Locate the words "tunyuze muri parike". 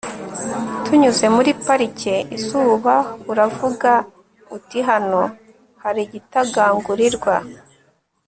0.83-2.15